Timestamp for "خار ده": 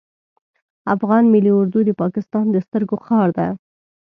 3.05-3.47